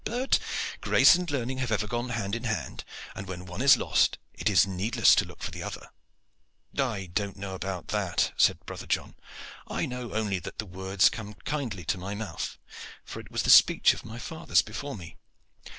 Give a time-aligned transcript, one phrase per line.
[0.03, 0.39] But
[0.81, 4.49] grace and learning have ever gone hand in hand, and when one is lost it
[4.49, 5.89] is needless to look for the other."
[6.75, 9.13] "I know not about that," said brother John.
[9.67, 12.57] "I know only that the words come kindly to my mouth,
[13.05, 15.17] for it was the speech of my fathers before me.